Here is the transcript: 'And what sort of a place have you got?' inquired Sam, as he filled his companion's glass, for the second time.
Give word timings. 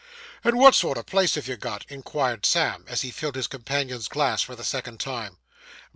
'And 0.43 0.57
what 0.57 0.73
sort 0.73 0.97
of 0.97 1.01
a 1.01 1.05
place 1.05 1.35
have 1.35 1.47
you 1.47 1.57
got?' 1.57 1.85
inquired 1.87 2.43
Sam, 2.43 2.85
as 2.87 3.01
he 3.03 3.11
filled 3.11 3.35
his 3.35 3.45
companion's 3.45 4.07
glass, 4.07 4.41
for 4.41 4.55
the 4.55 4.63
second 4.63 4.99
time. 4.99 5.37